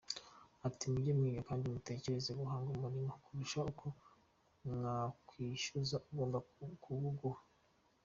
Ati 0.67 0.83
mujye 0.91 1.11
mwiga 1.17 1.41
kandi 1.49 1.63
mutekereza 1.73 2.31
guhanga 2.39 2.69
umulimo 2.75 3.11
kurusha 3.23 3.59
uko 3.71 3.85
mwakwishyuza 4.69 5.95
ugomba 6.09 6.37
kuwuguha. 6.83 7.41